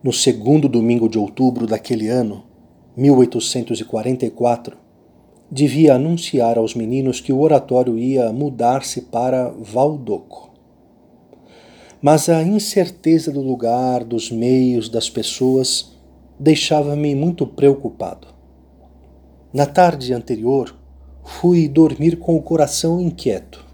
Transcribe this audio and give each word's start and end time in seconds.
No 0.00 0.12
segundo 0.12 0.68
domingo 0.68 1.08
de 1.08 1.18
outubro 1.18 1.66
daquele 1.66 2.08
ano, 2.08 2.44
1844, 2.96 4.76
devia 5.50 5.94
anunciar 5.96 6.56
aos 6.56 6.72
meninos 6.72 7.20
que 7.20 7.32
o 7.32 7.40
oratório 7.40 7.98
ia 7.98 8.32
mudar-se 8.32 9.02
para 9.02 9.48
Valdoco. 9.48 10.52
Mas 12.00 12.28
a 12.28 12.44
incerteza 12.44 13.32
do 13.32 13.40
lugar, 13.40 14.04
dos 14.04 14.30
meios, 14.30 14.88
das 14.88 15.10
pessoas 15.10 15.98
deixava-me 16.38 17.12
muito 17.16 17.44
preocupado. 17.44 18.28
Na 19.52 19.66
tarde 19.66 20.14
anterior, 20.14 20.76
fui 21.24 21.66
dormir 21.66 22.20
com 22.20 22.36
o 22.36 22.42
coração 22.42 23.00
inquieto. 23.00 23.66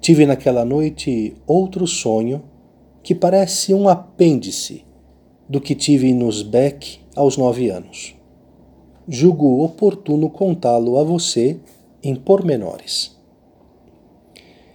Tive 0.00 0.24
naquela 0.24 0.64
noite 0.64 1.36
outro 1.46 1.86
sonho 1.86 2.42
que 3.02 3.14
parece 3.14 3.74
um 3.74 3.86
apêndice 3.86 4.83
do 5.54 5.60
que 5.60 5.76
tive 5.76 6.12
nos 6.12 6.42
Beck 6.42 6.98
aos 7.14 7.36
nove 7.36 7.70
anos. 7.70 8.16
Julgo 9.08 9.62
oportuno 9.62 10.28
contá-lo 10.28 10.98
a 10.98 11.04
você 11.04 11.60
em 12.02 12.16
pormenores. 12.16 13.16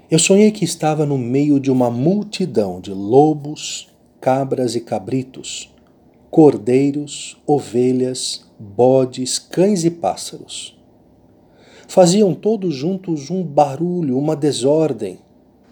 Eu 0.10 0.18
sonhei 0.18 0.52
que 0.52 0.64
estava 0.64 1.06
no 1.06 1.18
meio 1.18 1.60
de 1.60 1.70
uma 1.70 1.92
multidão 1.92 2.80
de 2.80 2.94
lobos, 2.94 3.90
cabras 4.22 4.74
e 4.74 4.80
cabritos, 4.80 5.70
cordeiros, 6.32 7.36
ovelhas, 7.46 8.46
bodes, 8.58 9.38
cães 9.38 9.84
e 9.84 9.92
pássaros. 9.92 10.80
Faziam 11.90 12.34
todos 12.34 12.74
juntos 12.74 13.30
um 13.30 13.44
barulho, 13.44 14.18
uma 14.18 14.34
desordem, 14.34 15.20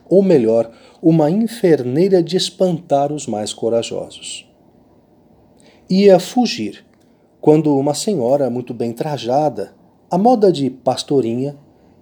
ou 0.09 0.21
melhor, 0.21 0.69
uma 1.01 1.31
inferneira 1.31 2.21
de 2.21 2.35
espantar 2.35 3.13
os 3.13 3.25
mais 3.25 3.53
corajosos 3.53 4.46
ia 5.89 6.19
fugir, 6.19 6.85
quando 7.39 7.77
uma 7.77 7.93
senhora 7.93 8.49
muito 8.49 8.73
bem 8.73 8.91
trajada, 8.91 9.73
a 10.09 10.17
moda 10.17 10.51
de 10.51 10.69
pastorinha, 10.69 11.57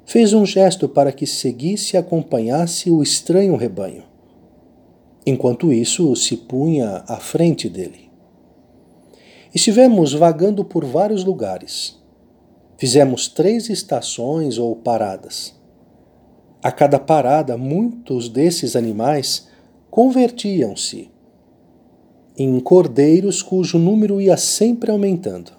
fez 0.05 0.33
um 0.33 0.45
gesto 0.45 0.87
para 0.87 1.11
que 1.11 1.27
seguisse 1.27 1.95
e 1.95 1.97
acompanhasse 1.97 2.89
o 2.89 3.01
estranho 3.01 3.55
rebanho. 3.55 4.03
Enquanto 5.25 5.73
isso, 5.73 6.15
se 6.15 6.37
punha 6.37 7.03
à 7.07 7.17
frente 7.17 7.67
dele. 7.67 8.09
Estivemos 9.53 10.13
vagando 10.13 10.63
por 10.63 10.85
vários 10.85 11.23
lugares. 11.23 11.99
Fizemos 12.77 13.27
três 13.27 13.69
estações 13.69 14.57
ou 14.57 14.75
paradas. 14.75 15.55
A 16.61 16.71
cada 16.71 16.99
parada, 16.99 17.57
muitos 17.57 18.27
desses 18.29 18.75
animais 18.75 19.47
convertiam-se 19.89 21.09
em 22.38 22.59
cordeiros 22.59 23.41
cujo 23.41 23.78
número 23.78 24.19
ia 24.19 24.36
sempre 24.36 24.91
aumentando. 24.91 25.52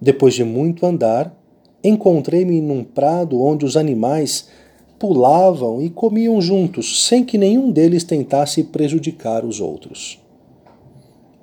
Depois 0.00 0.34
de 0.34 0.44
muito 0.44 0.84
andar, 0.84 1.34
encontrei-me 1.82 2.60
num 2.60 2.84
prado 2.84 3.42
onde 3.42 3.64
os 3.64 3.76
animais 3.76 4.48
pulavam 4.98 5.80
e 5.80 5.88
comiam 5.88 6.40
juntos, 6.42 7.06
sem 7.06 7.24
que 7.24 7.38
nenhum 7.38 7.70
deles 7.70 8.04
tentasse 8.04 8.64
prejudicar 8.64 9.44
os 9.46 9.60
outros. 9.60 10.20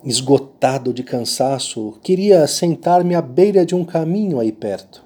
Esgotado 0.06 0.94
de 0.94 1.03
cansaço, 1.03 1.98
queria 2.03 2.45
sentar-me 2.45 3.16
à 3.16 3.22
beira 3.22 3.66
de 3.66 3.73
um 3.73 3.84
caminho 3.84 4.40
aí 4.40 4.52
perto, 4.52 5.03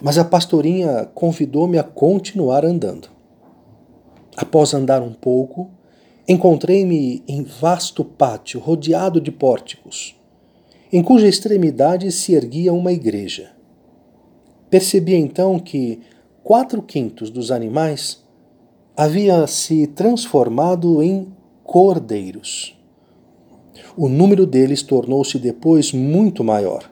mas 0.00 0.16
a 0.16 0.24
pastorinha 0.24 1.06
convidou-me 1.14 1.78
a 1.78 1.82
continuar 1.82 2.64
andando. 2.64 3.08
Após 4.34 4.72
andar 4.72 5.02
um 5.02 5.12
pouco, 5.12 5.70
Encontrei-me 6.28 7.22
em 7.28 7.44
vasto 7.44 8.04
pátio 8.04 8.58
rodeado 8.58 9.20
de 9.20 9.30
pórticos, 9.30 10.16
em 10.92 11.00
cuja 11.00 11.28
extremidade 11.28 12.10
se 12.10 12.34
erguia 12.34 12.72
uma 12.72 12.90
igreja. 12.92 13.52
Percebi 14.68 15.14
então 15.14 15.56
que 15.60 16.00
quatro 16.42 16.82
quintos 16.82 17.30
dos 17.30 17.52
animais 17.52 18.24
havia 18.96 19.46
se 19.46 19.86
transformado 19.86 21.00
em 21.00 21.32
cordeiros. 21.62 22.76
O 23.96 24.08
número 24.08 24.46
deles 24.46 24.82
tornou-se 24.82 25.38
depois 25.38 25.92
muito 25.92 26.42
maior. 26.42 26.90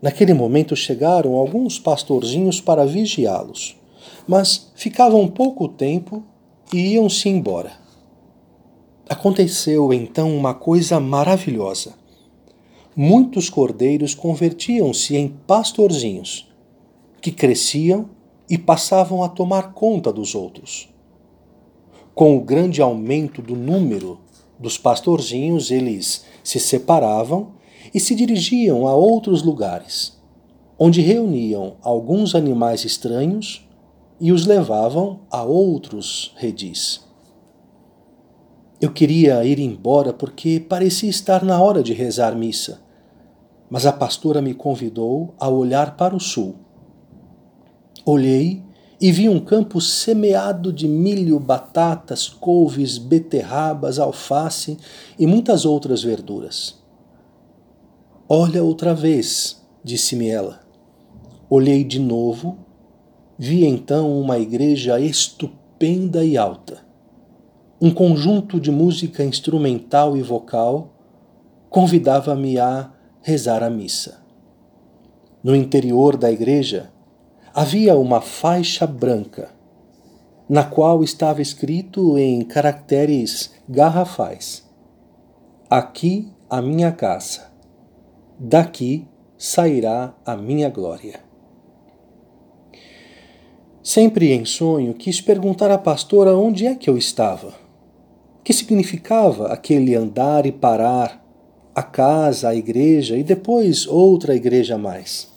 Naquele 0.00 0.32
momento 0.32 0.76
chegaram 0.76 1.34
alguns 1.34 1.76
pastorzinhos 1.76 2.60
para 2.60 2.86
vigiá-los, 2.86 3.76
mas 4.28 4.70
ficavam 4.76 5.26
pouco 5.26 5.66
tempo 5.66 6.22
e 6.72 6.94
iam-se 6.94 7.28
embora. 7.28 7.72
Aconteceu 9.08 9.92
então 9.92 10.36
uma 10.36 10.54
coisa 10.54 11.00
maravilhosa. 11.00 11.94
Muitos 12.94 13.50
cordeiros 13.50 14.14
convertiam-se 14.14 15.16
em 15.16 15.28
pastorzinhos, 15.46 16.48
que 17.20 17.32
cresciam 17.32 18.08
e 18.48 18.56
passavam 18.56 19.22
a 19.22 19.28
tomar 19.28 19.72
conta 19.72 20.12
dos 20.12 20.34
outros. 20.34 20.88
Com 22.14 22.36
o 22.36 22.40
grande 22.40 22.80
aumento 22.80 23.42
do 23.42 23.56
número 23.56 24.20
dos 24.58 24.76
pastorzinhos, 24.76 25.70
eles 25.70 26.24
se 26.44 26.60
separavam 26.60 27.52
e 27.94 27.98
se 27.98 28.14
dirigiam 28.14 28.86
a 28.86 28.94
outros 28.94 29.42
lugares, 29.42 30.20
onde 30.78 31.00
reuniam 31.00 31.76
alguns 31.82 32.34
animais 32.34 32.84
estranhos 32.84 33.68
e 34.20 34.32
os 34.32 34.44
levavam 34.46 35.20
a 35.30 35.42
outros 35.42 36.34
redis. 36.36 37.08
Eu 38.80 38.92
queria 38.92 39.44
ir 39.44 39.58
embora 39.58 40.12
porque 40.12 40.60
parecia 40.60 41.08
estar 41.08 41.44
na 41.44 41.60
hora 41.62 41.82
de 41.82 41.92
rezar 41.92 42.34
missa, 42.34 42.80
mas 43.68 43.86
a 43.86 43.92
pastora 43.92 44.42
me 44.42 44.54
convidou 44.54 45.34
a 45.38 45.48
olhar 45.48 45.96
para 45.96 46.14
o 46.14 46.20
sul. 46.20 46.56
Olhei 48.04 48.62
e 49.00 49.10
vi 49.10 49.28
um 49.28 49.40
campo 49.40 49.80
semeado 49.80 50.72
de 50.72 50.86
milho, 50.86 51.38
batatas, 51.40 52.28
couves, 52.28 52.98
beterrabas, 52.98 53.98
alface 53.98 54.76
e 55.18 55.26
muitas 55.26 55.64
outras 55.64 56.02
verduras. 56.02 56.78
Olha 58.28 58.62
outra 58.62 58.94
vez, 58.94 59.62
disse-me 59.82 60.28
ela. 60.28 60.60
Olhei 61.48 61.82
de 61.82 61.98
novo 61.98 62.58
vi 63.42 63.64
então 63.64 64.20
uma 64.20 64.38
igreja 64.38 65.00
estupenda 65.00 66.22
e 66.22 66.36
alta. 66.36 66.84
Um 67.80 67.90
conjunto 67.90 68.60
de 68.60 68.70
música 68.70 69.24
instrumental 69.24 70.14
e 70.14 70.20
vocal 70.20 70.92
convidava-me 71.70 72.58
a 72.58 72.92
rezar 73.22 73.62
a 73.62 73.70
missa. 73.70 74.22
No 75.42 75.56
interior 75.56 76.18
da 76.18 76.30
igreja 76.30 76.92
havia 77.54 77.96
uma 77.96 78.20
faixa 78.20 78.86
branca, 78.86 79.48
na 80.46 80.62
qual 80.62 81.02
estava 81.02 81.40
escrito 81.40 82.18
em 82.18 82.42
caracteres 82.42 83.54
garrafais: 83.66 84.68
Aqui 85.70 86.30
a 86.50 86.60
minha 86.60 86.92
casa, 86.92 87.50
daqui 88.38 89.08
sairá 89.38 90.12
a 90.26 90.36
minha 90.36 90.68
glória. 90.68 91.29
Sempre 93.92 94.30
em 94.30 94.44
sonho, 94.44 94.94
quis 94.94 95.20
perguntar 95.20 95.68
à 95.68 95.76
pastora 95.76 96.36
onde 96.36 96.64
é 96.64 96.76
que 96.76 96.88
eu 96.88 96.96
estava. 96.96 97.54
Que 98.44 98.52
significava 98.52 99.48
aquele 99.48 99.96
andar 99.96 100.46
e 100.46 100.52
parar, 100.52 101.20
a 101.74 101.82
casa, 101.82 102.50
a 102.50 102.54
igreja 102.54 103.16
e 103.16 103.24
depois 103.24 103.88
outra 103.88 104.36
igreja 104.36 104.78
mais. 104.78 105.32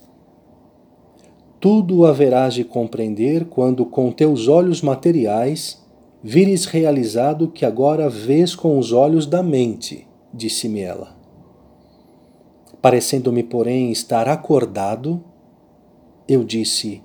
Tudo 1.59 2.06
haverás 2.06 2.53
de 2.53 2.64
compreender 2.64 3.46
quando, 3.46 3.88
com 3.88 4.12
teus 4.12 4.47
olhos 4.47 4.84
materiais, 4.84 5.84
vires 6.22 6.66
realizado 6.66 7.46
o 7.46 7.52
que 7.52 7.66
agora 7.66 8.08
vês 8.08 8.53
com 8.53 8.78
os 8.78 8.91
olhos 8.91 9.25
da 9.25 9.41
mente, 9.41 10.08
disse-me 10.32 10.82
ela. 10.82 11.17
Parecendo-me, 12.79 13.41
porém, 13.41 13.91
estar 13.91 14.29
acordado, 14.29 15.23
eu 16.28 16.44
disse: 16.44 17.02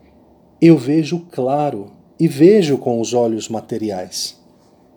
eu 0.60 0.76
vejo 0.76 1.20
claro 1.30 1.92
e 2.18 2.26
vejo 2.26 2.78
com 2.78 3.00
os 3.00 3.14
olhos 3.14 3.48
materiais. 3.48 4.36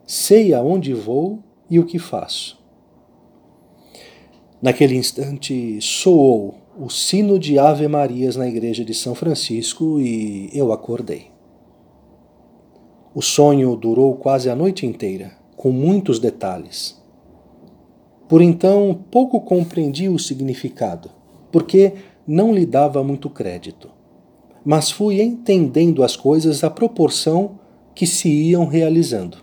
Sei 0.08 0.56
aonde 0.56 0.92
vou 0.92 1.40
e 1.69 1.80
o 1.80 1.86
que 1.86 2.00
faço. 2.00 2.60
Naquele 4.60 4.96
instante 4.96 5.80
soou 5.80 6.56
o 6.80 6.90
sino 6.90 7.38
de 7.38 7.60
Ave 7.60 7.88
Marias 7.88 8.36
na 8.36 8.48
igreja 8.48 8.84
de 8.84 8.94
São 8.94 9.13
Francisco 9.13 10.00
e 10.00 10.50
eu 10.52 10.72
acordei. 10.72 11.28
O 13.13 13.22
sonho 13.22 13.75
durou 13.75 14.16
quase 14.16 14.50
a 14.50 14.56
noite 14.56 14.86
inteira, 14.86 15.38
com 15.56 15.72
muitos 15.72 16.18
detalhes. 16.18 17.00
Por 18.28 18.42
então 18.42 19.00
pouco 19.12 19.42
compreendi 19.42 20.10
o 20.10 20.18
significado, 20.18 21.12
porque 21.52 21.94
não 22.25 22.52
lhe 22.52 22.66
dava 22.66 23.04
muito 23.04 23.30
crédito 23.30 24.00
mas 24.63 24.92
fui 24.92 25.22
entendendo 25.22 26.04
as 26.04 26.16
coisas 26.16 26.63
à 26.63 26.69
proporção 26.69 27.60
que 27.96 28.06
se 28.06 28.30
iam 28.30 28.66
realizando. 28.66 29.38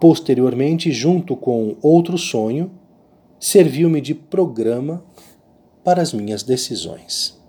Posteriormente, 0.00 0.90
junto 0.90 1.36
com 1.36 1.76
outro 1.80 2.18
sonho, 2.18 2.70
serviu-me 3.38 4.00
de 4.00 4.14
programa 4.14 5.04
para 5.84 6.02
as 6.02 6.12
minhas 6.12 6.42
decisões. 6.42 7.41